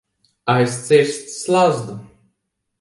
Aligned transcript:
Aizcirst 0.53 1.25
slazdu. 1.41 1.95